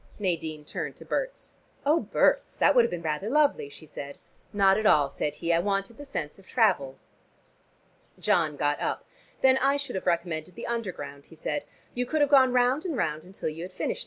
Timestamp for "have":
2.83-2.89, 9.93-10.07, 12.21-12.31